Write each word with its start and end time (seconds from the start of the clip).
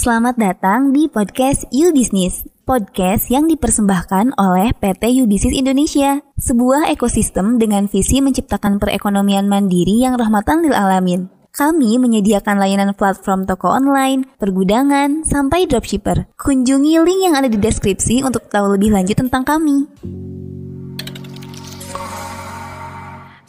Selamat 0.00 0.40
datang 0.40 0.96
di 0.96 1.12
podcast 1.12 1.68
You 1.68 1.92
Business, 1.92 2.48
podcast 2.64 3.28
yang 3.28 3.44
dipersembahkan 3.52 4.32
oleh 4.40 4.72
PT 4.72 5.12
You 5.12 5.28
Business 5.28 5.52
Indonesia, 5.52 6.24
sebuah 6.40 6.88
ekosistem 6.88 7.60
dengan 7.60 7.84
visi 7.84 8.24
menciptakan 8.24 8.80
perekonomian 8.80 9.44
mandiri 9.44 10.00
yang 10.00 10.16
rahmatan 10.16 10.64
lil 10.64 10.72
alamin. 10.72 11.28
Kami 11.52 12.00
menyediakan 12.00 12.56
layanan 12.56 12.96
platform 12.96 13.44
toko 13.44 13.76
online, 13.76 14.24
pergudangan, 14.40 15.20
sampai 15.28 15.68
dropshipper. 15.68 16.32
Kunjungi 16.32 16.96
link 17.04 17.20
yang 17.20 17.36
ada 17.36 17.52
di 17.52 17.60
deskripsi 17.60 18.24
untuk 18.24 18.48
tahu 18.48 18.80
lebih 18.80 18.96
lanjut 18.96 19.20
tentang 19.20 19.44
kami. 19.44 19.84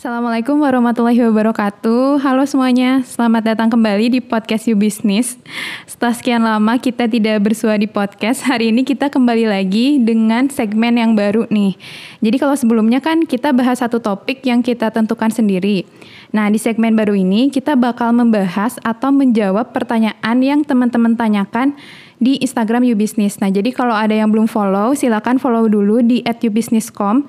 Assalamualaikum 0.01 0.57
warahmatullahi 0.57 1.21
wabarakatuh. 1.29 2.25
Halo 2.25 2.41
semuanya, 2.49 3.05
selamat 3.05 3.53
datang 3.53 3.69
kembali 3.69 4.17
di 4.17 4.17
podcast 4.17 4.65
You 4.65 4.73
Business. 4.73 5.37
Setelah 5.85 6.17
sekian 6.17 6.41
lama 6.41 6.81
kita 6.81 7.05
tidak 7.05 7.37
bersua 7.45 7.77
di 7.77 7.85
podcast, 7.85 8.41
hari 8.41 8.73
ini 8.73 8.81
kita 8.81 9.13
kembali 9.13 9.45
lagi 9.45 10.01
dengan 10.01 10.49
segmen 10.49 10.97
yang 10.97 11.13
baru 11.13 11.45
nih. 11.53 11.77
Jadi 12.17 12.33
kalau 12.41 12.57
sebelumnya 12.57 12.97
kan 12.97 13.29
kita 13.29 13.53
bahas 13.53 13.77
satu 13.77 14.01
topik 14.01 14.41
yang 14.41 14.65
kita 14.65 14.89
tentukan 14.89 15.29
sendiri. 15.29 15.85
Nah, 16.33 16.49
di 16.49 16.57
segmen 16.57 16.97
baru 16.97 17.13
ini 17.13 17.53
kita 17.53 17.77
bakal 17.77 18.09
membahas 18.09 18.81
atau 18.81 19.13
menjawab 19.13 19.69
pertanyaan 19.69 20.37
yang 20.41 20.65
teman-teman 20.65 21.13
tanyakan 21.13 21.77
di 22.21 22.37
Instagram 22.37 22.85
YouBusiness. 22.85 23.41
Nah, 23.41 23.49
jadi 23.49 23.73
kalau 23.73 23.97
ada 23.97 24.13
yang 24.13 24.29
belum 24.29 24.45
follow, 24.45 24.93
silakan 24.93 25.41
follow 25.41 25.65
dulu 25.65 26.05
di 26.05 26.21
@youbusiness.com. 26.21 27.25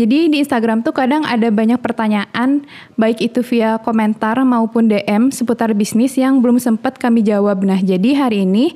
Jadi 0.00 0.32
di 0.32 0.40
Instagram 0.40 0.80
tuh 0.80 0.96
kadang 0.96 1.28
ada 1.28 1.52
banyak 1.52 1.76
pertanyaan, 1.76 2.64
baik 2.96 3.20
itu 3.20 3.44
via 3.44 3.76
komentar 3.84 4.40
maupun 4.40 4.88
DM 4.88 5.28
seputar 5.28 5.76
bisnis 5.76 6.16
yang 6.16 6.40
belum 6.40 6.56
sempat 6.56 6.96
kami 6.96 7.20
jawab. 7.20 7.60
Nah, 7.60 7.84
jadi 7.84 8.16
hari 8.16 8.48
ini 8.48 8.72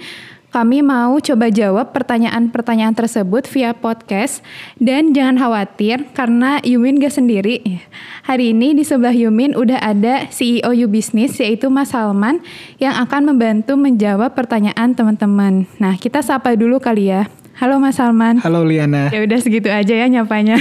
kami 0.55 0.87
mau 0.87 1.19
coba 1.19 1.51
jawab 1.51 1.91
pertanyaan-pertanyaan 1.91 2.95
tersebut 2.95 3.43
via 3.51 3.75
podcast 3.75 4.39
dan 4.79 5.11
jangan 5.11 5.35
khawatir 5.35 6.07
karena 6.15 6.63
Yumin 6.63 7.03
gak 7.03 7.11
sendiri. 7.11 7.83
Hari 8.23 8.55
ini 8.55 8.71
di 8.71 8.87
sebelah 8.87 9.11
Yumin 9.11 9.59
udah 9.59 9.83
ada 9.83 10.31
CEO 10.31 10.71
You 10.71 10.87
Business 10.87 11.43
yaitu 11.43 11.67
Mas 11.75 11.91
Salman 11.91 12.39
yang 12.79 12.95
akan 13.03 13.35
membantu 13.35 13.75
menjawab 13.75 14.39
pertanyaan 14.39 14.95
teman-teman. 14.95 15.67
Nah, 15.83 15.99
kita 15.99 16.23
sapa 16.23 16.55
dulu 16.55 16.79
kali 16.79 17.11
ya. 17.11 17.27
Halo 17.59 17.83
Mas 17.83 17.99
Salman. 17.99 18.39
Halo 18.39 18.63
Liana. 18.63 19.11
Ya 19.11 19.27
udah 19.27 19.43
segitu 19.43 19.67
aja 19.67 19.91
ya 19.91 20.07
nyapanya. 20.07 20.55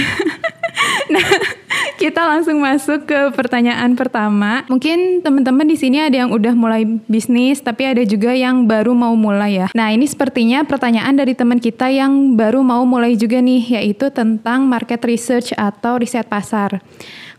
nah, 1.14 1.26
kita 2.04 2.20
langsung 2.20 2.60
masuk 2.60 3.08
ke 3.08 3.32
pertanyaan 3.32 3.96
pertama. 3.96 4.60
Mungkin 4.68 5.24
teman-teman 5.24 5.64
di 5.64 5.72
sini 5.72 6.04
ada 6.04 6.20
yang 6.20 6.36
udah 6.36 6.52
mulai 6.52 6.84
bisnis, 7.08 7.64
tapi 7.64 7.88
ada 7.88 8.04
juga 8.04 8.36
yang 8.36 8.68
baru 8.68 8.92
mau 8.92 9.16
mulai 9.16 9.64
ya. 9.64 9.66
Nah, 9.72 9.88
ini 9.88 10.04
sepertinya 10.04 10.68
pertanyaan 10.68 11.16
dari 11.16 11.32
teman 11.32 11.56
kita 11.56 11.88
yang 11.88 12.36
baru 12.36 12.60
mau 12.60 12.84
mulai 12.84 13.16
juga 13.16 13.40
nih, 13.40 13.80
yaitu 13.80 14.12
tentang 14.12 14.68
market 14.68 15.00
research 15.08 15.56
atau 15.56 15.96
riset 15.96 16.28
pasar. 16.28 16.84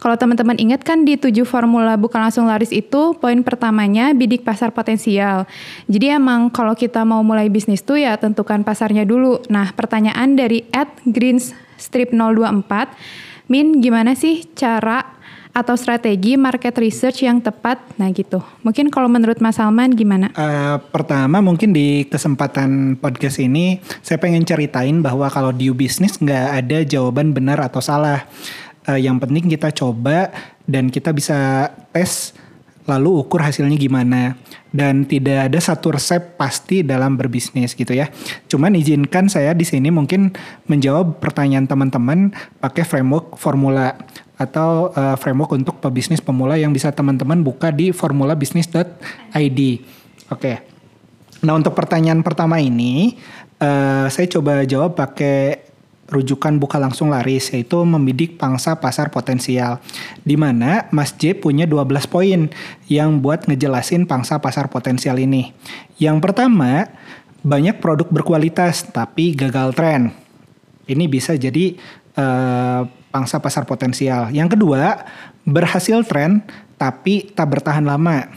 Kalau 0.01 0.17
teman-teman 0.17 0.57
ingat 0.57 0.81
kan 0.81 1.05
di 1.05 1.13
tujuh 1.13 1.45
formula 1.45 1.93
bukan 1.93 2.25
langsung 2.25 2.49
laris 2.49 2.73
itu, 2.73 3.13
poin 3.21 3.45
pertamanya 3.45 4.17
bidik 4.17 4.41
pasar 4.41 4.73
potensial. 4.73 5.45
Jadi 5.85 6.09
emang 6.09 6.49
kalau 6.49 6.73
kita 6.73 7.05
mau 7.05 7.21
mulai 7.21 7.53
bisnis 7.53 7.85
tuh 7.85 8.01
ya 8.01 8.17
tentukan 8.17 8.65
pasarnya 8.65 9.05
dulu. 9.05 9.45
Nah, 9.45 9.77
pertanyaan 9.77 10.33
dari 10.33 10.65
at 10.73 10.89
strip 11.77 12.09
024 12.17 13.25
Min, 13.45 13.77
gimana 13.77 14.17
sih 14.17 14.41
cara 14.57 15.15
atau 15.55 15.77
strategi 15.79 16.35
market 16.35 16.75
research 16.75 17.23
yang 17.23 17.39
tepat? 17.39 17.79
Nah 17.95 18.11
gitu. 18.11 18.43
Mungkin 18.59 18.91
kalau 18.91 19.07
menurut 19.07 19.39
Mas 19.39 19.55
Salman 19.55 19.95
gimana? 19.95 20.27
Uh, 20.35 20.81
pertama 20.91 21.39
mungkin 21.39 21.71
di 21.71 22.03
kesempatan 22.11 22.99
podcast 22.99 23.39
ini 23.39 23.79
saya 24.03 24.19
pengen 24.19 24.43
ceritain 24.43 24.99
bahwa 24.99 25.31
kalau 25.31 25.55
di 25.55 25.71
bisnis 25.71 26.19
nggak 26.19 26.47
ada 26.59 26.77
jawaban 26.83 27.31
benar 27.31 27.63
atau 27.63 27.79
salah. 27.79 28.27
Uh, 28.85 28.99
yang 28.99 29.15
penting 29.17 29.47
kita 29.47 29.71
coba 29.71 30.29
dan 30.67 30.91
kita 30.91 31.15
bisa 31.15 31.71
tes 31.95 32.35
lalu 32.85 33.25
ukur 33.25 33.41
hasilnya 33.41 33.77
gimana 33.81 34.37
dan 34.69 35.09
tidak 35.09 35.49
ada 35.49 35.59
satu 35.61 35.97
resep 35.97 36.37
pasti 36.37 36.85
dalam 36.85 37.17
berbisnis 37.17 37.73
gitu 37.73 37.93
ya. 37.97 38.09
Cuman 38.45 38.77
izinkan 38.77 39.25
saya 39.25 39.57
di 39.57 39.65
sini 39.65 39.89
mungkin 39.89 40.33
menjawab 40.69 41.17
pertanyaan 41.17 41.65
teman-teman 41.65 42.33
pakai 42.61 42.85
framework 42.85 43.37
formula 43.41 43.97
atau 44.35 44.91
uh, 44.93 45.15
framework 45.17 45.55
untuk 45.55 45.79
pebisnis 45.79 46.19
pemula 46.19 46.59
yang 46.59 46.75
bisa 46.75 46.91
teman-teman 46.91 47.41
buka 47.41 47.71
di 47.71 47.89
formulabisnis.id. 47.95 48.79
Oke. 49.33 49.81
Okay. 50.29 50.55
Nah, 51.45 51.53
untuk 51.53 51.77
pertanyaan 51.77 52.25
pertama 52.25 52.57
ini 52.57 53.15
uh, 53.61 54.09
saya 54.09 54.27
coba 54.29 54.65
jawab 54.65 54.97
pakai 54.97 55.64
rujukan 56.05 56.61
buka 56.61 56.77
langsung 56.77 57.09
laris 57.09 57.49
yaitu 57.49 57.81
membidik 57.81 58.37
pangsa 58.37 58.77
pasar 58.77 59.09
potensial. 59.09 59.81
Di 60.21 60.37
mana 60.37 60.85
Mas 60.93 61.13
J 61.17 61.37
punya 61.37 61.65
12 61.65 62.05
poin 62.05 62.49
yang 62.85 63.19
buat 63.21 63.49
ngejelasin 63.49 64.05
pangsa 64.05 64.37
pasar 64.37 64.69
potensial 64.69 65.17
ini. 65.17 65.49
Yang 65.97 66.17
pertama, 66.21 66.89
banyak 67.41 67.81
produk 67.81 68.09
berkualitas 68.09 68.85
tapi 68.89 69.33
gagal 69.33 69.73
tren. 69.73 70.13
Ini 70.85 71.05
bisa 71.09 71.33
jadi 71.33 71.77
uh, 72.17 72.85
pangsa 73.09 73.41
pasar 73.41 73.65
potensial. 73.65 74.29
Yang 74.29 74.57
kedua, 74.57 75.01
berhasil 75.45 76.05
tren 76.05 76.45
tapi 76.77 77.33
tak 77.33 77.49
bertahan 77.57 77.85
lama. 77.85 78.29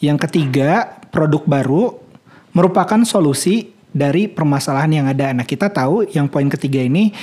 Yang 0.00 0.28
ketiga, 0.28 1.00
produk 1.08 1.44
baru 1.48 1.96
merupakan 2.54 3.02
solusi 3.02 3.73
dari 3.94 4.26
permasalahan 4.26 4.90
yang 4.90 5.06
ada. 5.06 5.30
Nah, 5.30 5.46
kita 5.46 5.70
tahu 5.70 6.04
yang 6.10 6.26
poin 6.26 6.50
ketiga 6.50 6.82
ini 6.82 7.14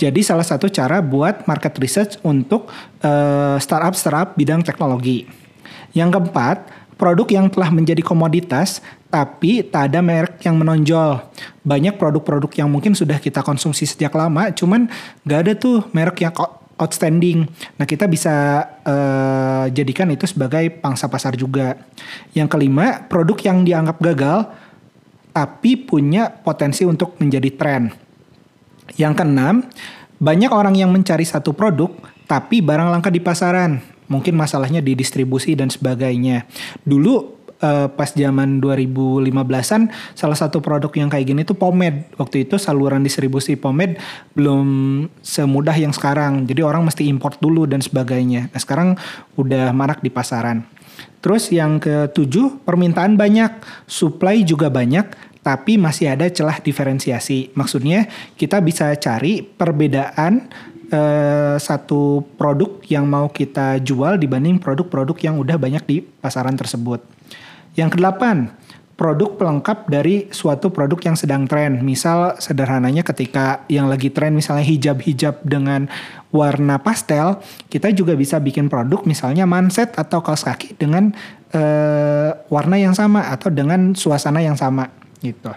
jadi 0.00 0.24
salah 0.24 0.46
satu 0.46 0.72
cara 0.72 1.04
buat 1.04 1.44
market 1.44 1.76
research 1.76 2.16
untuk 2.24 2.72
uh, 3.04 3.60
startup-startup 3.60 4.32
bidang 4.32 4.64
teknologi. 4.64 5.28
Yang 5.92 6.16
keempat, 6.16 6.64
produk 6.96 7.28
yang 7.28 7.52
telah 7.52 7.68
menjadi 7.68 8.00
komoditas 8.00 8.80
tapi 9.10 9.60
tak 9.66 9.92
ada 9.92 10.00
merek 10.00 10.40
yang 10.46 10.56
menonjol. 10.56 11.20
Banyak 11.66 12.00
produk-produk 12.00 12.48
yang 12.56 12.72
mungkin 12.72 12.96
sudah 12.96 13.18
kita 13.20 13.42
konsumsi 13.44 13.84
sejak 13.84 14.14
lama, 14.14 14.54
cuman 14.54 14.88
nggak 15.26 15.40
ada 15.44 15.52
tuh 15.58 15.84
merek 15.92 16.24
yang 16.24 16.32
outstanding. 16.80 17.44
Nah 17.76 17.84
kita 17.84 18.08
bisa 18.08 18.64
uh, 18.86 19.66
jadikan 19.68 20.08
itu 20.08 20.24
sebagai 20.24 20.80
pangsa 20.80 21.10
pasar 21.12 21.36
juga. 21.36 21.76
Yang 22.32 22.56
kelima, 22.56 23.04
produk 23.04 23.36
yang 23.44 23.66
dianggap 23.66 24.00
gagal 24.00 24.48
tapi 25.30 25.78
punya 25.78 26.30
potensi 26.30 26.82
untuk 26.86 27.18
menjadi 27.22 27.50
tren. 27.54 27.82
Yang 28.98 29.22
keenam, 29.22 29.54
banyak 30.18 30.50
orang 30.50 30.74
yang 30.76 30.90
mencari 30.90 31.24
satu 31.24 31.54
produk, 31.54 31.90
tapi 32.26 32.60
barang 32.60 32.90
langka 32.90 33.08
di 33.08 33.22
pasaran. 33.22 33.80
Mungkin 34.10 34.34
masalahnya 34.34 34.82
di 34.82 34.98
distribusi 34.98 35.54
dan 35.54 35.70
sebagainya. 35.70 36.42
Dulu 36.82 37.40
uh, 37.62 37.88
pas 37.92 38.10
zaman 38.10 38.58
2015-an 38.58 39.92
salah 40.16 40.38
satu 40.38 40.58
produk 40.58 40.90
yang 40.96 41.08
kayak 41.12 41.30
gini 41.30 41.42
tuh 41.46 41.54
pomade. 41.54 42.10
Waktu 42.18 42.48
itu 42.48 42.58
saluran 42.58 43.04
distribusi 43.04 43.54
pomade 43.54 44.00
belum 44.34 44.66
semudah 45.22 45.76
yang 45.76 45.94
sekarang. 45.94 46.48
Jadi 46.48 46.60
orang 46.64 46.82
mesti 46.82 47.06
import 47.06 47.38
dulu 47.38 47.68
dan 47.68 47.84
sebagainya. 47.84 48.50
Nah, 48.50 48.60
sekarang 48.60 48.98
udah 49.38 49.70
marak 49.70 50.02
di 50.02 50.10
pasaran. 50.10 50.66
Terus 51.20 51.52
yang 51.52 51.76
ketujuh, 51.76 52.64
permintaan 52.64 53.14
banyak, 53.20 53.60
supply 53.84 54.40
juga 54.40 54.72
banyak, 54.72 55.30
tapi 55.40 55.80
masih 55.80 56.12
ada 56.12 56.28
celah 56.28 56.60
diferensiasi. 56.60 57.52
Maksudnya 57.56 58.08
kita 58.36 58.60
bisa 58.60 58.92
cari 58.96 59.44
perbedaan 59.44 60.48
eh, 60.88 61.56
satu 61.56 62.24
produk 62.36 62.80
yang 62.88 63.08
mau 63.08 63.28
kita 63.28 63.80
jual 63.80 64.20
dibanding 64.20 64.60
produk-produk 64.60 65.16
yang 65.20 65.40
udah 65.40 65.56
banyak 65.56 65.84
di 65.88 65.96
pasaran 66.00 66.56
tersebut. 66.56 67.00
Yang 67.78 67.96
kedelapan, 67.96 68.52
produk 69.00 69.32
pelengkap 69.32 69.88
dari 69.88 70.28
suatu 70.28 70.68
produk 70.68 71.00
yang 71.00 71.16
sedang 71.16 71.48
tren. 71.48 71.80
Misal 71.80 72.36
sederhananya 72.36 73.00
ketika 73.00 73.64
yang 73.72 73.88
lagi 73.88 74.12
tren 74.12 74.36
misalnya 74.36 74.60
hijab-hijab 74.60 75.40
dengan 75.40 75.88
warna 76.28 76.76
pastel, 76.76 77.40
kita 77.72 77.88
juga 77.96 78.12
bisa 78.12 78.36
bikin 78.36 78.68
produk 78.68 79.00
misalnya 79.08 79.48
manset 79.48 79.96
atau 79.96 80.20
kaos 80.20 80.44
kaki 80.44 80.76
dengan 80.76 81.16
uh, 81.56 82.36
warna 82.52 82.76
yang 82.76 82.92
sama 82.92 83.24
atau 83.32 83.48
dengan 83.48 83.96
suasana 83.96 84.44
yang 84.44 84.60
sama 84.60 84.92
gitu. 85.24 85.48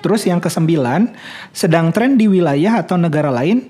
Terus 0.00 0.24
yang 0.24 0.40
kesembilan, 0.40 1.12
sedang 1.52 1.92
tren 1.92 2.16
di 2.16 2.24
wilayah 2.24 2.80
atau 2.80 2.96
negara 2.96 3.28
lain, 3.28 3.68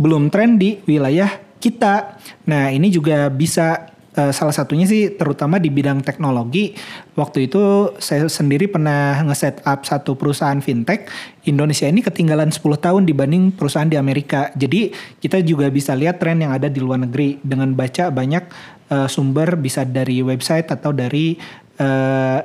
belum 0.00 0.32
tren 0.32 0.56
di 0.56 0.80
wilayah 0.88 1.28
kita. 1.60 2.16
Nah 2.48 2.72
ini 2.72 2.88
juga 2.88 3.28
bisa 3.28 3.91
Uh, 4.12 4.28
salah 4.28 4.52
satunya 4.52 4.84
sih 4.84 5.16
terutama 5.16 5.56
di 5.56 5.72
bidang 5.72 6.04
teknologi. 6.04 6.76
Waktu 7.16 7.48
itu 7.48 7.96
saya 7.96 8.28
sendiri 8.28 8.68
pernah 8.68 9.16
nge-set 9.24 9.64
up 9.64 9.88
satu 9.88 10.20
perusahaan 10.20 10.60
fintech. 10.60 11.08
Indonesia 11.48 11.88
ini 11.88 12.04
ketinggalan 12.04 12.52
10 12.52 12.60
tahun 12.60 13.08
dibanding 13.08 13.56
perusahaan 13.56 13.88
di 13.88 13.96
Amerika. 13.96 14.52
Jadi 14.52 14.92
kita 15.16 15.40
juga 15.40 15.72
bisa 15.72 15.96
lihat 15.96 16.20
tren 16.20 16.44
yang 16.44 16.52
ada 16.52 16.68
di 16.68 16.76
luar 16.84 17.00
negeri 17.08 17.40
dengan 17.40 17.72
baca 17.72 18.12
banyak 18.12 18.44
uh, 18.92 19.08
sumber 19.08 19.56
bisa 19.56 19.88
dari 19.88 20.20
website 20.20 20.68
atau 20.68 20.92
dari 20.92 21.40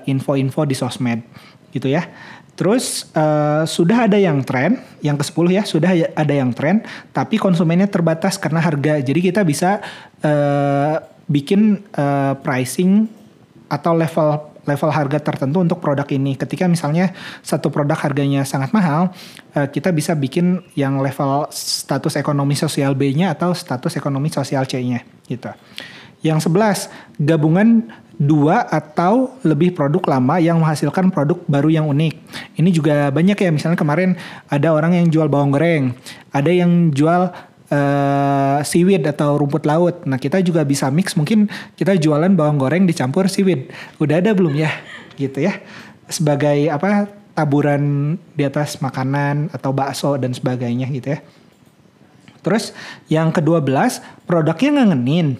info-info 0.07 0.65
uh, 0.65 0.67
di 0.67 0.73
sosmed 0.73 1.19
gitu 1.75 1.91
ya. 1.91 2.09
Terus 2.57 3.13
uh, 3.13 3.69
sudah 3.69 4.09
ada 4.09 4.17
yang 4.17 4.41
tren, 4.41 4.81
yang 5.05 5.13
ke-10 5.13 5.45
ya, 5.53 5.61
sudah 5.61 5.93
ada 5.93 6.33
yang 6.33 6.49
tren, 6.57 6.81
tapi 7.13 7.37
konsumennya 7.37 7.85
terbatas 7.85 8.41
karena 8.41 8.57
harga. 8.57 8.97
Jadi 8.97 9.29
kita 9.29 9.45
bisa 9.45 9.77
uh, 10.25 11.16
bikin 11.27 11.83
uh, 11.95 12.33
pricing 12.39 13.07
atau 13.68 13.91
level 13.91 14.57
level 14.68 14.91
harga 14.91 15.19
tertentu 15.24 15.63
untuk 15.63 15.79
produk 15.79 16.03
ini. 16.12 16.35
Ketika 16.35 16.68
misalnya 16.68 17.15
satu 17.39 17.71
produk 17.71 17.95
harganya 17.95 18.44
sangat 18.44 18.75
mahal, 18.75 19.15
uh, 19.56 19.68
kita 19.71 19.95
bisa 19.95 20.12
bikin 20.12 20.59
yang 20.75 21.00
level 21.00 21.47
status 21.56 22.19
ekonomi 22.19 22.59
sosial 22.59 22.91
B-nya 22.91 23.31
atau 23.31 23.56
status 23.56 23.95
ekonomi 23.95 24.27
sosial 24.27 24.68
C-nya 24.68 25.07
gitu. 25.31 25.51
Yang 26.19 26.50
11, 26.50 27.24
gabungan 27.24 27.88
dua 28.18 28.65
atau 28.65 29.38
lebih 29.45 29.77
produk 29.77 30.18
lama 30.18 30.41
yang 30.41 30.57
menghasilkan 30.57 31.13
produk 31.13 31.38
baru 31.45 31.69
yang 31.69 31.85
unik. 31.85 32.13
Ini 32.57 32.69
juga 32.74 33.13
banyak 33.13 33.38
ya, 33.38 33.50
misalnya 33.53 33.77
kemarin 33.77 34.18
ada 34.50 34.74
orang 34.74 34.97
yang 34.97 35.07
jual 35.13 35.29
bawang 35.29 35.53
goreng, 35.53 35.94
ada 36.33 36.50
yang 36.50 36.89
jual 36.89 37.29
uh, 37.71 38.59
seaweed 38.63 39.03
atau 39.07 39.39
rumput 39.39 39.63
laut. 39.63 40.03
Nah 40.03 40.19
kita 40.19 40.39
juga 40.43 40.63
bisa 40.67 40.87
mix, 40.91 41.15
mungkin 41.15 41.51
kita 41.75 41.95
jualan 41.95 42.31
bawang 42.35 42.59
goreng 42.59 42.83
dicampur 42.87 43.27
seaweed. 43.31 43.71
Udah 43.99 44.19
ada 44.19 44.31
belum 44.35 44.55
ya? 44.55 44.71
Gitu 45.15 45.43
ya. 45.43 45.59
Sebagai 46.07 46.71
apa 46.71 47.11
taburan 47.37 48.15
di 48.33 48.43
atas 48.47 48.81
makanan 48.81 49.53
atau 49.53 49.69
bakso 49.69 50.17
dan 50.17 50.33
sebagainya 50.33 50.89
gitu 50.89 51.13
ya. 51.13 51.19
Terus 52.41 52.71
yang 53.11 53.29
kedua 53.29 53.59
belas 53.59 53.99
produknya 54.23 54.81
ngangenin 54.81 55.37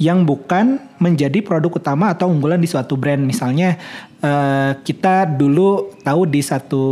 yang 0.00 0.24
bukan 0.24 0.80
menjadi 0.96 1.44
produk 1.44 1.76
utama 1.76 2.08
atau 2.08 2.32
unggulan 2.32 2.56
di 2.56 2.64
suatu 2.64 2.96
brand. 2.96 3.20
Misalnya 3.20 3.76
uh, 4.24 4.72
kita 4.80 5.28
dulu 5.28 5.92
tahu 6.00 6.24
di 6.24 6.40
satu 6.40 6.84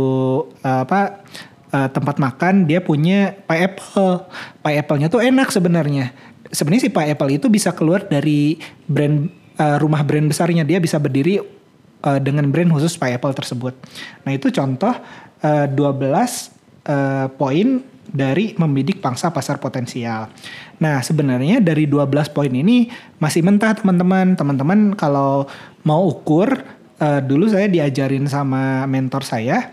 uh, 0.61 0.85
apa 0.85 1.25
uh, 1.73 1.89
tempat 1.89 2.17
makan 2.17 2.65
dia 2.65 2.81
punya 2.81 3.37
pie 3.45 3.69
apple. 3.69 4.25
Pie 4.61 4.77
apple-nya 4.81 5.07
tuh 5.09 5.21
enak 5.21 5.49
sebenarnya. 5.49 6.11
Sebenarnya 6.49 6.89
si 6.89 6.91
pie 6.91 7.13
apple 7.13 7.29
itu 7.29 7.47
bisa 7.47 7.73
keluar 7.73 8.05
dari 8.09 8.57
brand 8.89 9.29
uh, 9.57 9.77
rumah 9.77 10.01
brand 10.01 10.25
besarnya. 10.29 10.65
Dia 10.65 10.81
bisa 10.81 10.97
berdiri 10.97 11.41
uh, 12.03 12.19
dengan 12.19 12.49
brand 12.49 12.69
khusus 12.73 12.97
pie 12.97 13.15
apple 13.15 13.33
tersebut. 13.35 13.73
Nah, 14.25 14.31
itu 14.33 14.49
contoh 14.49 14.93
uh, 15.45 15.65
12 15.69 15.77
uh, 16.89 17.27
poin 17.37 17.67
dari 18.09 18.57
membidik 18.57 19.05
pangsa 19.05 19.29
pasar 19.29 19.61
potensial. 19.61 20.33
Nah, 20.81 20.97
sebenarnya 21.05 21.61
dari 21.61 21.85
12 21.85 22.33
poin 22.33 22.49
ini 22.49 22.89
masih 23.21 23.45
mentah 23.45 23.77
teman-teman. 23.77 24.33
Teman-teman 24.33 24.97
kalau 24.97 25.45
mau 25.85 26.09
ukur, 26.09 26.49
uh, 26.97 27.21
dulu 27.21 27.45
saya 27.45 27.69
diajarin 27.69 28.25
sama 28.25 28.89
mentor 28.89 29.21
saya 29.21 29.69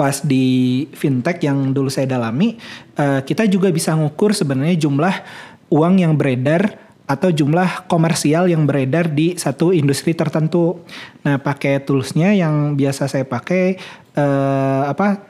pas 0.00 0.24
di 0.24 0.88
fintech 0.96 1.44
yang 1.44 1.76
dulu 1.76 1.92
saya 1.92 2.08
dalami, 2.08 2.56
uh, 2.96 3.20
kita 3.20 3.44
juga 3.44 3.68
bisa 3.68 3.92
ngukur 3.92 4.32
sebenarnya 4.32 4.80
jumlah 4.80 5.12
uang 5.68 6.00
yang 6.00 6.16
beredar 6.16 6.80
atau 7.04 7.28
jumlah 7.28 7.84
komersial 7.84 8.48
yang 8.48 8.64
beredar 8.64 9.12
di 9.12 9.36
satu 9.36 9.76
industri 9.76 10.16
tertentu. 10.16 10.80
Nah, 11.20 11.36
pakai 11.36 11.84
toolsnya 11.84 12.32
yang 12.32 12.80
biasa 12.80 13.12
saya 13.12 13.28
pakai 13.28 13.76
uh, 14.16 14.88
apa 14.88 15.20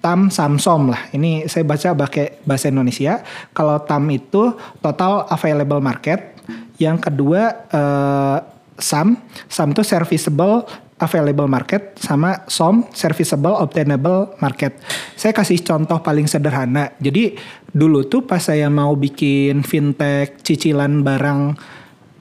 TAM 0.00 0.32
Samsom 0.32 0.96
lah. 0.96 1.12
Ini 1.12 1.44
saya 1.44 1.68
baca 1.68 1.92
pakai 1.92 2.40
bahasa 2.48 2.72
Indonesia. 2.72 3.20
Kalau 3.52 3.84
TAM 3.84 4.08
itu 4.08 4.56
total 4.80 5.28
available 5.28 5.84
market. 5.84 6.40
Yang 6.80 7.12
kedua 7.12 7.68
uh, 7.68 8.38
SAM. 8.80 9.20
SAM 9.44 9.76
itu 9.76 9.84
serviceable 9.84 10.64
available 11.00 11.48
market 11.48 11.96
sama 11.96 12.44
SOM 12.46 12.86
serviceable 12.92 13.56
obtainable 13.56 14.36
market. 14.38 14.76
Saya 15.16 15.32
kasih 15.32 15.64
contoh 15.64 15.98
paling 16.04 16.28
sederhana. 16.28 16.92
Jadi 17.00 17.34
dulu 17.72 18.04
tuh 18.06 18.28
pas 18.28 18.38
saya 18.38 18.68
mau 18.68 18.92
bikin 18.94 19.64
fintech 19.64 20.44
cicilan 20.44 21.00
barang 21.00 21.40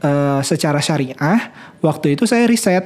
uh, 0.02 0.40
secara 0.42 0.80
syariah, 0.80 1.52
waktu 1.84 2.16
itu 2.16 2.24
saya 2.24 2.48
riset 2.48 2.86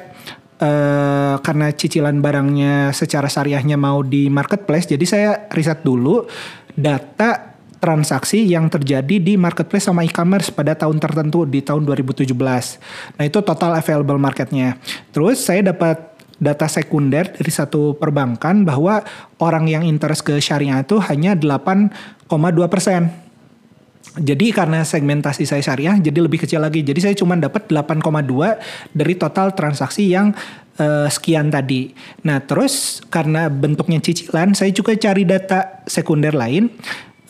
uh, 0.59 1.37
karena 1.39 1.69
cicilan 1.71 2.17
barangnya 2.19 2.89
secara 2.91 3.29
syariahnya 3.29 3.77
mau 3.77 4.01
di 4.01 4.27
marketplace, 4.33 4.89
jadi 4.89 5.05
saya 5.05 5.29
riset 5.53 5.85
dulu 5.85 6.25
data 6.73 7.52
transaksi 7.83 8.47
yang 8.47 8.71
terjadi 8.71 9.19
di 9.19 9.35
marketplace 9.35 9.91
sama 9.91 10.07
e-commerce 10.07 10.47
pada 10.55 10.71
tahun 10.71 11.03
tertentu 11.03 11.43
di 11.43 11.59
tahun 11.59 11.83
2017. 11.83 12.31
Nah 13.19 13.23
itu 13.27 13.43
total 13.43 13.75
available 13.75 14.15
marketnya. 14.15 14.79
Terus 15.11 15.43
saya 15.43 15.75
dapat 15.75 16.15
data 16.39 16.71
sekunder 16.71 17.35
dari 17.35 17.51
satu 17.51 17.99
perbankan 17.99 18.63
bahwa 18.63 19.03
orang 19.43 19.67
yang 19.67 19.83
interest 19.83 20.23
ke 20.23 20.39
syariah 20.39 20.79
itu 20.79 21.03
hanya 21.03 21.35
8,2 21.35 22.31
persen. 22.71 23.11
Jadi 24.13 24.53
karena 24.53 24.85
segmentasi 24.85 25.43
saya 25.43 25.59
syariah 25.65 25.97
jadi 25.97 26.21
lebih 26.23 26.45
kecil 26.45 26.61
lagi. 26.61 26.85
Jadi 26.85 26.99
saya 27.01 27.15
cuma 27.17 27.33
dapat 27.35 27.65
8,2 27.67 27.99
dari 28.93 29.13
total 29.17 29.57
transaksi 29.57 30.05
yang 30.05 30.31
uh, 30.77 31.09
sekian 31.09 31.49
tadi. 31.49 31.97
Nah, 32.21 32.37
terus 32.43 33.01
karena 33.09 33.49
bentuknya 33.49 33.97
cicilan, 33.97 34.53
saya 34.53 34.69
juga 34.69 34.93
cari 34.93 35.25
data 35.25 35.81
sekunder 35.89 36.37
lain 36.37 36.69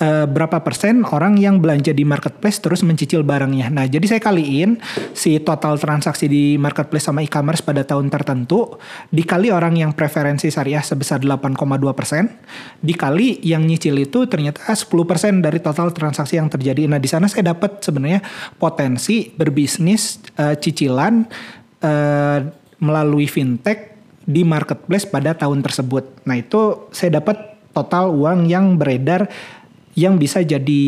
uh, 0.03 0.25
berapa 0.27 0.59
persen 0.59 1.07
orang 1.07 1.39
yang 1.39 1.63
belanja 1.63 1.95
di 1.95 2.03
marketplace 2.03 2.59
terus 2.59 2.83
mencicil 2.83 3.23
barangnya. 3.23 3.71
Nah, 3.71 3.87
jadi 3.87 4.03
saya 4.15 4.21
kaliin 4.21 4.83
si 5.15 5.39
total 5.39 5.79
transaksi 5.79 6.27
di 6.27 6.59
marketplace 6.59 7.07
sama 7.07 7.23
e-commerce 7.23 7.63
pada 7.63 7.87
tahun 7.87 8.11
tertentu 8.11 8.75
dikali 9.09 9.49
orang 9.49 9.79
yang 9.79 9.91
preferensi 9.95 10.51
syariah 10.51 10.83
sebesar 10.83 11.23
8,2 11.23 11.55
persen, 11.95 12.27
dikali 12.83 13.39
yang 13.47 13.63
nyicil 13.63 13.95
itu 14.03 14.27
ternyata 14.27 14.67
10 14.67 14.91
persen 15.07 15.39
dari 15.39 15.63
total 15.63 15.95
transaksi 15.95 16.35
yang 16.35 16.51
terjadi. 16.51 16.85
Nah, 16.91 16.99
di 16.99 17.07
sana 17.07 17.31
saya 17.31 17.55
dapat 17.55 17.79
sebenarnya 17.79 18.19
potensi 18.59 19.31
berbisnis 19.31 20.19
uh, 20.35 20.59
cicilan 20.59 21.23
uh, 21.79 22.39
melalui 22.83 23.31
fintech 23.31 23.95
di 24.23 24.43
marketplace 24.47 25.07
pada 25.07 25.35
tahun 25.35 25.63
tersebut. 25.63 26.27
Nah, 26.27 26.35
itu 26.39 26.91
saya 26.95 27.19
dapat 27.19 27.53
total 27.73 28.13
uang 28.13 28.47
yang 28.47 28.77
beredar 28.79 29.27
yang 29.93 30.17
bisa 30.17 30.41
jadi 30.41 30.85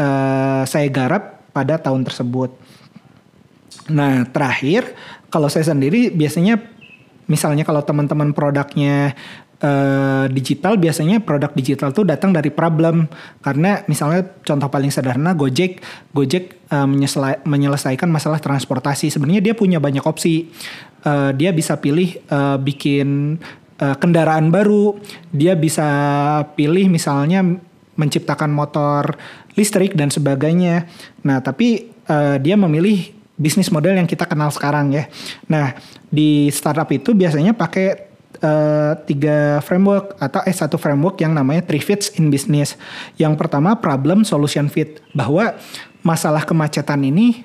uh, 0.00 0.62
saya 0.64 0.88
garap 0.88 1.46
pada 1.52 1.80
tahun 1.80 2.04
tersebut. 2.04 2.52
Nah 3.92 4.26
terakhir 4.28 4.92
kalau 5.32 5.48
saya 5.48 5.68
sendiri 5.68 6.12
biasanya 6.12 6.60
misalnya 7.26 7.66
kalau 7.66 7.82
teman-teman 7.82 8.32
produknya 8.32 9.14
uh, 9.60 10.24
digital 10.28 10.76
biasanya 10.76 11.22
produk 11.22 11.52
digital 11.56 11.92
tuh 11.92 12.04
datang 12.04 12.32
dari 12.32 12.52
problem. 12.52 13.08
Karena 13.40 13.84
misalnya 13.88 14.26
contoh 14.44 14.68
paling 14.68 14.92
sederhana 14.92 15.32
Gojek. 15.36 15.80
Gojek 16.12 16.68
uh, 16.72 16.88
menyelesaikan 17.44 18.08
masalah 18.08 18.40
transportasi. 18.40 19.12
Sebenarnya 19.12 19.52
dia 19.52 19.54
punya 19.56 19.80
banyak 19.80 20.04
opsi. 20.04 20.50
Uh, 21.06 21.30
dia 21.36 21.54
bisa 21.54 21.78
pilih 21.78 22.18
uh, 22.32 22.58
bikin 22.58 23.38
uh, 23.78 23.96
kendaraan 23.96 24.50
baru. 24.50 24.98
Dia 25.30 25.54
bisa 25.54 25.86
pilih 26.58 26.90
misalnya 26.90 27.44
menciptakan 27.96 28.52
motor 28.52 29.16
listrik 29.56 29.96
dan 29.96 30.12
sebagainya. 30.12 30.86
Nah, 31.24 31.40
tapi 31.40 31.92
uh, 32.06 32.36
dia 32.36 32.54
memilih 32.54 33.16
bisnis 33.36 33.68
model 33.68 34.00
yang 34.00 34.08
kita 34.08 34.24
kenal 34.24 34.48
sekarang 34.48 34.96
ya. 34.96 35.04
Nah, 35.48 35.76
di 36.08 36.48
startup 36.48 36.88
itu 36.88 37.12
biasanya 37.12 37.52
pakai 37.52 38.08
uh, 38.40 38.96
tiga 39.04 39.60
framework 39.60 40.16
atau 40.16 40.40
eh 40.44 40.56
satu 40.56 40.80
framework 40.80 41.20
yang 41.20 41.36
namanya 41.36 41.64
three 41.64 41.82
fits 41.82 42.16
in 42.16 42.32
business. 42.32 42.80
Yang 43.20 43.36
pertama 43.36 43.76
problem 43.76 44.24
solution 44.24 44.72
fit 44.72 45.04
bahwa 45.12 45.56
masalah 46.00 46.44
kemacetan 46.48 47.04
ini 47.04 47.44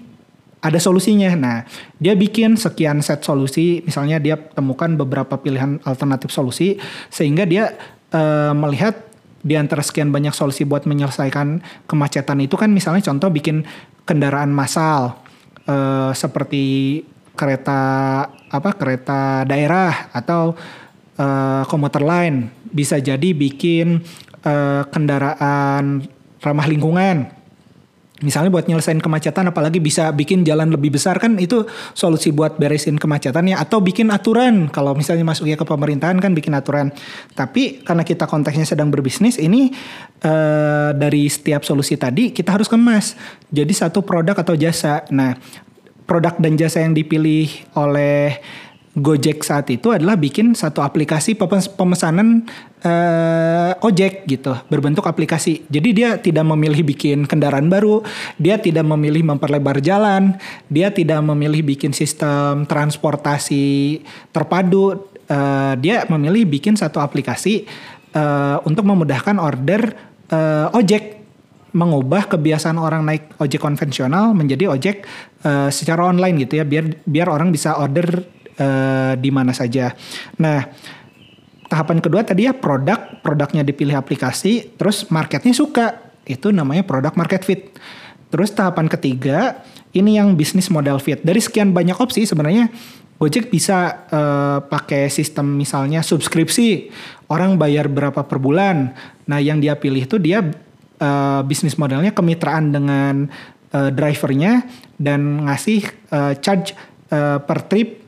ada 0.62 0.78
solusinya. 0.78 1.34
Nah, 1.34 1.58
dia 1.98 2.14
bikin 2.14 2.56
sekian 2.56 3.02
set 3.02 3.26
solusi, 3.26 3.82
misalnya 3.84 4.22
dia 4.22 4.38
temukan 4.38 4.94
beberapa 4.94 5.36
pilihan 5.42 5.82
alternatif 5.84 6.30
solusi 6.30 6.78
sehingga 7.10 7.44
dia 7.50 7.76
uh, 8.14 8.54
melihat 8.54 9.11
di 9.42 9.58
antara 9.58 9.82
sekian 9.82 10.14
banyak 10.14 10.34
solusi 10.34 10.64
buat 10.64 10.86
menyelesaikan 10.86 11.62
kemacetan 11.90 12.40
itu 12.46 12.56
kan 12.56 12.70
misalnya 12.70 13.02
contoh 13.02 13.34
bikin 13.34 13.66
kendaraan 14.06 14.54
massal 14.54 15.18
uh, 15.66 16.14
seperti 16.14 17.02
kereta 17.34 17.82
apa 18.30 18.70
kereta 18.78 19.48
daerah 19.50 20.14
atau 20.14 20.54
uh, 21.18 21.64
komuter 21.66 22.06
lain. 22.06 22.54
Bisa 22.72 23.02
jadi 23.02 23.34
bikin 23.34 24.00
uh, 24.46 24.84
kendaraan 24.88 26.06
ramah 26.42 26.68
lingkungan 26.70 27.41
Misalnya 28.22 28.54
buat 28.54 28.70
nyelesain 28.70 29.02
kemacetan 29.02 29.50
apalagi 29.50 29.82
bisa 29.82 30.14
bikin 30.14 30.46
jalan 30.46 30.70
lebih 30.70 30.94
besar 30.94 31.18
kan 31.18 31.38
itu 31.42 31.66
solusi 31.98 32.30
buat 32.30 32.62
beresin 32.62 33.02
kemacetannya 33.02 33.58
atau 33.58 33.82
bikin 33.82 34.14
aturan 34.14 34.70
kalau 34.70 34.94
misalnya 34.94 35.26
masuknya 35.26 35.58
ke 35.58 35.66
pemerintahan 35.66 36.22
kan 36.22 36.32
bikin 36.38 36.54
aturan. 36.54 36.94
Tapi 37.34 37.82
karena 37.82 38.06
kita 38.06 38.30
konteksnya 38.30 38.70
sedang 38.70 38.94
berbisnis 38.94 39.42
ini 39.42 39.74
uh, 40.24 40.94
dari 40.94 41.26
setiap 41.28 41.66
solusi 41.66 41.98
tadi 41.98 42.30
kita 42.30 42.54
harus 42.54 42.70
kemas. 42.70 43.18
Jadi 43.50 43.74
satu 43.74 44.06
produk 44.06 44.38
atau 44.38 44.54
jasa. 44.54 45.04
Nah, 45.10 45.34
produk 46.06 46.38
dan 46.38 46.54
jasa 46.60 46.86
yang 46.86 46.94
dipilih 46.94 47.50
oleh 47.74 48.38
Gojek 48.92 49.48
saat 49.48 49.72
itu 49.72 49.88
adalah 49.88 50.20
bikin 50.20 50.52
satu 50.52 50.84
aplikasi 50.84 51.40
pemesanan 51.80 52.44
uh, 52.84 53.72
ojek 53.88 54.28
gitu 54.28 54.52
berbentuk 54.68 55.08
aplikasi. 55.08 55.64
Jadi 55.72 55.90
dia 55.96 56.20
tidak 56.20 56.44
memilih 56.44 56.84
bikin 56.84 57.24
kendaraan 57.24 57.72
baru, 57.72 58.04
dia 58.36 58.60
tidak 58.60 58.84
memilih 58.84 59.24
memperlebar 59.24 59.80
jalan, 59.80 60.36
dia 60.68 60.92
tidak 60.92 61.24
memilih 61.24 61.64
bikin 61.64 61.96
sistem 61.96 62.68
transportasi 62.68 64.04
terpadu. 64.36 65.08
Uh, 65.32 65.80
dia 65.80 66.04
memilih 66.12 66.44
bikin 66.44 66.76
satu 66.76 67.00
aplikasi 67.00 67.64
uh, 68.12 68.60
untuk 68.68 68.84
memudahkan 68.84 69.40
order 69.40 69.96
uh, 70.36 70.68
ojek 70.76 71.24
mengubah 71.72 72.28
kebiasaan 72.28 72.76
orang 72.76 73.08
naik 73.08 73.32
ojek 73.40 73.64
konvensional 73.64 74.36
menjadi 74.36 74.68
ojek 74.68 75.08
uh, 75.48 75.72
secara 75.72 76.12
online 76.12 76.44
gitu 76.44 76.60
ya 76.60 76.68
biar 76.68 77.00
biar 77.08 77.32
orang 77.32 77.56
bisa 77.56 77.80
order 77.80 78.41
uh, 78.58 79.14
di 79.16 79.30
mana 79.30 79.56
saja. 79.56 79.94
Nah, 80.40 80.68
tahapan 81.72 82.04
kedua 82.04 82.28
tadi 82.28 82.50
ya 82.50 82.54
produk, 82.56 83.22
produknya 83.24 83.64
dipilih 83.64 83.96
aplikasi, 83.96 84.76
terus 84.76 85.08
marketnya 85.08 85.56
suka, 85.56 86.02
itu 86.28 86.52
namanya 86.52 86.84
produk 86.84 87.16
market 87.16 87.48
fit. 87.48 87.76
Terus 88.32 88.52
tahapan 88.52 88.88
ketiga, 88.88 89.60
ini 89.92 90.16
yang 90.20 90.36
bisnis 90.40 90.72
model 90.72 91.00
fit. 91.00 91.20
Dari 91.20 91.40
sekian 91.40 91.76
banyak 91.76 91.96
opsi 92.00 92.24
sebenarnya 92.24 92.72
Gojek 93.22 93.54
bisa 93.54 94.10
uh, 94.10 94.66
pakai 94.66 95.06
sistem 95.06 95.54
misalnya 95.54 96.02
subskripsi, 96.02 96.90
orang 97.30 97.54
bayar 97.54 97.86
berapa 97.86 98.26
per 98.26 98.42
bulan. 98.42 98.98
Nah, 99.30 99.38
yang 99.38 99.62
dia 99.62 99.78
pilih 99.78 100.10
itu 100.10 100.18
dia 100.18 100.42
uh, 100.42 101.46
bisnis 101.46 101.78
modelnya 101.78 102.18
kemitraan 102.18 102.74
dengan 102.74 103.30
uh, 103.78 103.94
drivernya 103.94 104.66
dan 104.98 105.46
ngasih 105.46 105.86
uh, 106.10 106.34
charge 106.42 106.74
uh, 107.14 107.38
per 107.38 107.62
trip 107.70 108.02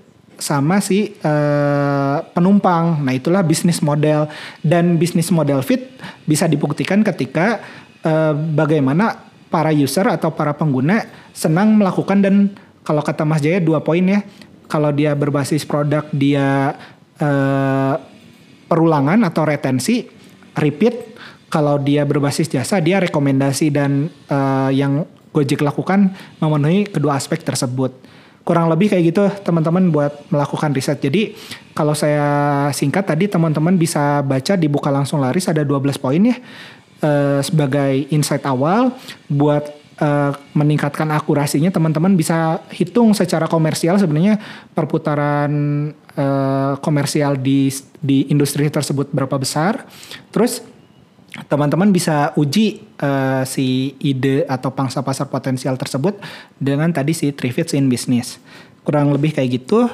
sama 0.43 0.83
si 0.83 1.15
uh, 1.23 2.19
penumpang. 2.35 2.99
Nah, 2.99 3.15
itulah 3.15 3.39
bisnis 3.39 3.79
model 3.79 4.27
dan 4.59 4.99
bisnis 4.99 5.31
model 5.31 5.63
fit 5.63 5.95
bisa 6.27 6.51
dibuktikan 6.51 6.99
ketika 6.99 7.63
uh, 8.03 8.35
bagaimana 8.35 9.31
para 9.47 9.71
user 9.71 10.03
atau 10.11 10.35
para 10.35 10.51
pengguna 10.51 11.07
senang 11.31 11.79
melakukan 11.79 12.19
dan 12.19 12.35
kalau 12.83 12.99
kata 12.99 13.23
Mas 13.23 13.39
Jaya 13.39 13.63
dua 13.63 13.79
poin 13.79 14.03
ya. 14.03 14.19
Kalau 14.67 14.91
dia 14.91 15.15
berbasis 15.15 15.63
produk 15.63 16.03
dia 16.11 16.75
uh, 17.23 17.95
perulangan 18.67 19.23
atau 19.23 19.47
retensi, 19.47 20.03
repeat. 20.59 21.15
Kalau 21.47 21.77
dia 21.77 22.01
berbasis 22.01 22.49
jasa 22.49 22.81
dia 22.81 22.97
rekomendasi 22.99 23.69
dan 23.69 24.11
uh, 24.27 24.73
yang 24.73 25.07
Gojek 25.33 25.65
lakukan 25.65 26.13
memenuhi 26.37 26.85
kedua 26.89 27.17
aspek 27.17 27.41
tersebut 27.41 27.93
kurang 28.43 28.67
lebih 28.67 28.91
kayak 28.91 29.03
gitu 29.07 29.23
teman-teman 29.43 29.87
buat 29.87 30.27
melakukan 30.27 30.75
riset. 30.75 30.99
Jadi 30.99 31.35
kalau 31.71 31.95
saya 31.95 32.67
singkat 32.75 33.07
tadi 33.07 33.31
teman-teman 33.31 33.79
bisa 33.79 34.19
baca 34.19 34.53
di 34.59 34.67
buka 34.67 34.91
langsung 34.91 35.23
laris 35.23 35.47
ada 35.47 35.63
12 35.63 35.95
poin 35.99 36.19
ya 36.19 36.35
uh, 37.03 37.39
sebagai 37.39 38.11
insight 38.11 38.43
awal 38.43 38.91
buat 39.31 39.63
uh, 40.03 40.35
meningkatkan 40.59 41.07
akurasinya 41.15 41.71
teman-teman 41.71 42.19
bisa 42.19 42.59
hitung 42.75 43.15
secara 43.15 43.47
komersial 43.47 43.95
sebenarnya 43.95 44.35
perputaran 44.75 45.51
uh, 46.19 46.75
komersial 46.83 47.39
di 47.39 47.71
di 48.03 48.27
industri 48.27 48.67
tersebut 48.67 49.07
berapa 49.15 49.39
besar. 49.39 49.87
Terus 50.35 50.72
teman-teman 51.49 51.89
bisa 51.89 52.29
uji 52.37 52.85
uh, 53.01 53.41
si 53.43 53.97
ide 53.97 54.45
atau 54.45 54.69
pangsa 54.69 55.01
pasar 55.01 55.25
potensial 55.33 55.73
tersebut 55.81 56.21
dengan 56.61 56.93
tadi 56.93 57.17
si 57.17 57.33
three 57.33 57.53
in 57.73 57.89
business. 57.89 58.37
Kurang 58.85 59.09
lebih 59.09 59.33
kayak 59.33 59.63
gitu. 59.63 59.89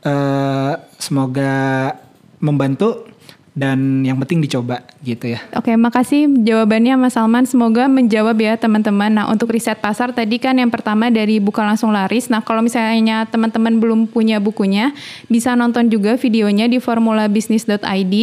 Uh, 0.00 0.74
semoga 0.96 1.92
membantu 2.40 3.10
dan 3.50 4.06
yang 4.06 4.16
penting 4.22 4.40
dicoba 4.40 4.86
gitu 5.02 5.34
ya. 5.36 5.42
Oke, 5.58 5.74
makasih 5.74 6.30
jawabannya 6.46 6.94
Mas 6.96 7.18
Salman. 7.18 7.44
Semoga 7.44 7.90
menjawab 7.90 8.38
ya 8.38 8.54
teman-teman. 8.54 9.10
Nah, 9.10 9.26
untuk 9.28 9.50
riset 9.50 9.76
pasar 9.82 10.14
tadi 10.14 10.38
kan 10.38 10.54
yang 10.54 10.70
pertama 10.70 11.10
dari 11.10 11.42
buka 11.42 11.66
langsung 11.66 11.90
laris. 11.90 12.30
Nah, 12.30 12.40
kalau 12.40 12.62
misalnya 12.62 13.26
teman-teman 13.26 13.76
belum 13.82 14.00
punya 14.08 14.38
bukunya, 14.38 14.94
bisa 15.26 15.58
nonton 15.58 15.90
juga 15.90 16.14
videonya 16.14 16.70
di 16.70 16.78
formulabisnis.id. 16.78 18.14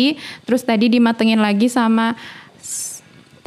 Terus 0.48 0.62
tadi 0.64 0.90
dimatengin 0.90 1.44
lagi 1.44 1.68
sama 1.68 2.16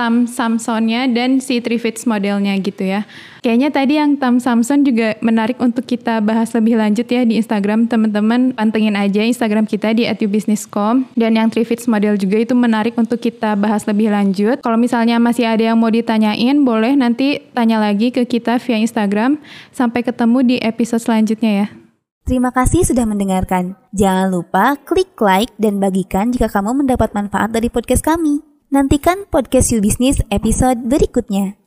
Tam 0.00 0.24
Samsonnya 0.24 1.12
dan 1.12 1.44
si 1.44 1.60
Trifits 1.60 2.08
modelnya 2.08 2.56
gitu 2.56 2.88
ya. 2.88 3.04
Kayaknya 3.44 3.68
tadi 3.68 4.00
yang 4.00 4.16
Tam 4.16 4.40
Samson 4.40 4.80
juga 4.80 5.20
menarik 5.20 5.60
untuk 5.60 5.84
kita 5.84 6.24
bahas 6.24 6.56
lebih 6.56 6.80
lanjut 6.80 7.04
ya 7.04 7.28
di 7.28 7.36
Instagram. 7.36 7.84
Teman-teman 7.84 8.56
pantengin 8.56 8.96
aja 8.96 9.20
Instagram 9.20 9.68
kita 9.68 9.92
di 9.92 10.08
@ubusiness.com 10.08 11.04
dan 11.20 11.36
yang 11.36 11.52
Trifits 11.52 11.84
model 11.84 12.16
juga 12.16 12.40
itu 12.40 12.56
menarik 12.56 12.96
untuk 12.96 13.20
kita 13.20 13.60
bahas 13.60 13.84
lebih 13.84 14.08
lanjut. 14.08 14.64
Kalau 14.64 14.80
misalnya 14.80 15.20
masih 15.20 15.44
ada 15.44 15.68
yang 15.68 15.76
mau 15.76 15.92
ditanyain, 15.92 16.56
boleh 16.64 16.96
nanti 16.96 17.44
tanya 17.52 17.76
lagi 17.76 18.08
ke 18.08 18.24
kita 18.24 18.56
via 18.56 18.80
Instagram. 18.80 19.36
Sampai 19.68 20.00
ketemu 20.00 20.38
di 20.40 20.56
episode 20.64 21.04
selanjutnya 21.04 21.52
ya. 21.52 21.66
Terima 22.24 22.48
kasih 22.56 22.88
sudah 22.88 23.04
mendengarkan. 23.04 23.76
Jangan 23.92 24.32
lupa 24.32 24.80
klik 24.80 25.12
like 25.20 25.52
dan 25.60 25.76
bagikan 25.76 26.32
jika 26.32 26.48
kamu 26.48 26.84
mendapat 26.84 27.12
manfaat 27.12 27.52
dari 27.52 27.68
podcast 27.68 28.00
kami. 28.00 28.49
Nantikan 28.70 29.26
podcast 29.26 29.74
You 29.74 29.82
Business 29.82 30.22
episode 30.30 30.86
berikutnya. 30.86 31.59